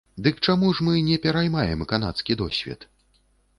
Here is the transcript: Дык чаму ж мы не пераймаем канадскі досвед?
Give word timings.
Дык 0.27 0.39
чаму 0.47 0.71
ж 0.77 0.85
мы 0.87 0.95
не 1.09 1.19
пераймаем 1.27 1.85
канадскі 1.93 2.41
досвед? 2.43 2.91